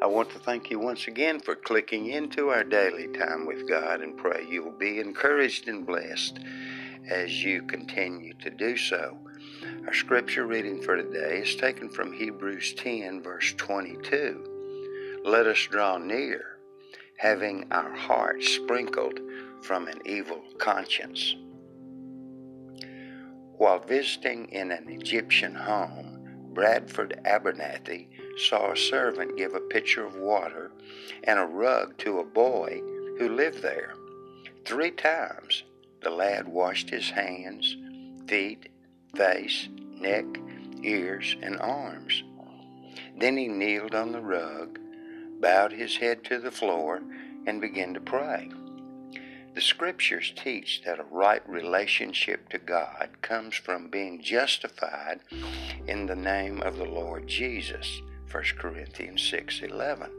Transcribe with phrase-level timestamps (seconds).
[0.00, 4.00] I want to thank you once again for clicking into our daily time with God
[4.00, 6.38] and pray you will be encouraged and blessed
[7.10, 9.18] as you continue to do so.
[9.86, 15.20] Our scripture reading for today is taken from Hebrews 10, verse 22.
[15.24, 16.58] Let us draw near,
[17.16, 19.18] having our hearts sprinkled
[19.62, 21.34] from an evil conscience.
[23.56, 26.07] While visiting in an Egyptian home,
[26.58, 30.72] Bradford Abernathy saw a servant give a pitcher of water
[31.22, 32.80] and a rug to a boy
[33.16, 33.94] who lived there.
[34.64, 35.62] Three times
[36.02, 37.76] the lad washed his hands,
[38.26, 38.70] feet,
[39.14, 39.68] face,
[40.00, 40.24] neck,
[40.82, 42.24] ears, and arms.
[43.16, 44.80] Then he kneeled on the rug,
[45.40, 47.00] bowed his head to the floor,
[47.46, 48.50] and began to pray.
[49.58, 55.18] The scriptures teach that a right relationship to God comes from being justified
[55.88, 58.00] in the name of the Lord Jesus.
[58.30, 60.12] 1 Corinthians 6:11.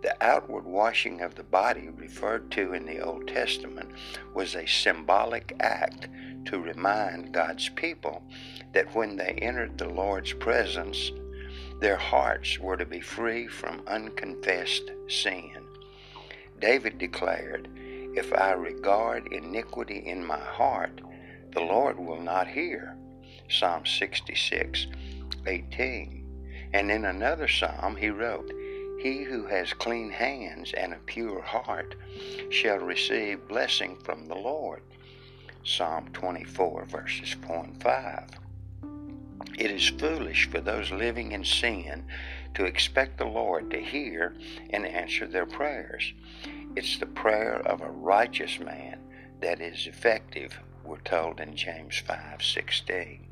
[0.00, 3.92] The outward washing of the body referred to in the Old Testament
[4.32, 6.08] was a symbolic act
[6.46, 8.24] to remind God's people
[8.72, 11.12] that when they entered the Lord's presence,
[11.80, 15.66] their hearts were to be free from unconfessed sin.
[16.58, 17.68] David declared,
[18.14, 21.00] If I regard iniquity in my heart,
[21.52, 22.94] the Lord will not hear.
[23.48, 24.86] Psalm 66,
[25.46, 26.70] 18.
[26.74, 28.52] And in another psalm he wrote,
[29.00, 31.94] He who has clean hands and a pure heart
[32.50, 34.82] shall receive blessing from the Lord.
[35.64, 38.28] Psalm 24, verses 4 and 5.
[39.58, 42.04] It is foolish for those living in sin
[42.54, 44.34] to expect the Lord to hear
[44.70, 46.12] and answer their prayers.
[46.74, 48.98] It's the prayer of a righteous man
[49.42, 53.26] that is effective, we're told in James 5:16.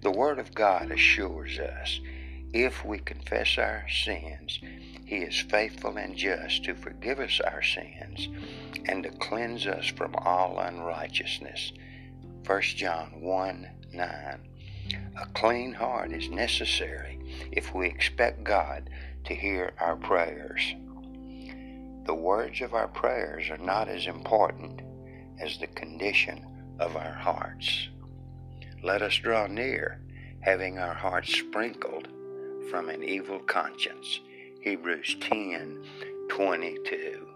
[0.00, 2.00] The Word of God assures us
[2.52, 4.58] if we confess our sins,
[5.06, 8.28] He is faithful and just to forgive us our sins
[8.86, 11.72] and to cleanse us from all unrighteousness.
[12.44, 14.48] 1 John 1 9.
[15.20, 17.20] A clean heart is necessary
[17.52, 18.90] if we expect God
[19.26, 20.74] to hear our prayers.
[22.10, 24.82] The words of our prayers are not as important
[25.38, 26.44] as the condition
[26.80, 27.88] of our hearts.
[28.82, 30.00] Let us draw near,
[30.40, 32.08] having our hearts sprinkled
[32.68, 34.18] from an evil conscience.
[34.60, 35.84] Hebrews 10
[36.30, 37.28] 22.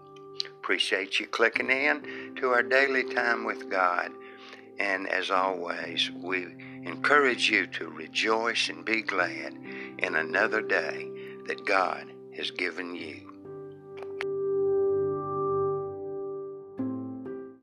[0.45, 4.11] Appreciate you clicking in to our daily time with God.
[4.77, 6.47] And as always, we
[6.83, 9.53] encourage you to rejoice and be glad
[9.99, 11.09] in another day
[11.47, 13.34] that God has given you.